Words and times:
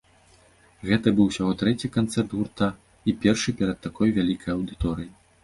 Гэта 0.91 1.11
быў 1.19 1.27
усяго 1.31 1.51
трэці 1.59 1.91
канцэрт 1.97 2.33
гурта, 2.39 2.71
і 3.09 3.15
першы 3.27 3.55
перад 3.61 3.77
такой 3.87 4.17
вялікай 4.19 4.51
аўдыторыяй. 4.57 5.15